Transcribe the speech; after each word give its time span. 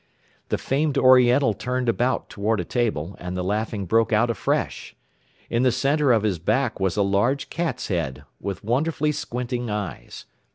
The 0.49 0.57
famed 0.57 0.97
Oriental 0.97 1.53
turned 1.53 1.87
about 1.87 2.27
toward 2.27 2.59
a 2.59 2.65
table, 2.65 3.15
and 3.19 3.37
the 3.37 3.43
laughing 3.43 3.85
broke 3.85 4.11
out 4.11 4.31
afresh. 4.31 4.95
In 5.47 5.61
the 5.61 5.71
center 5.71 6.11
of 6.11 6.23
his 6.23 6.39
back 6.39 6.79
was 6.79 6.97
a 6.97 7.03
large 7.03 7.51
cat's 7.51 7.87
head, 7.89 8.23
with 8.39 8.63
wonderfully 8.63 9.11
squinting 9.11 9.69
eyes. 9.69 10.25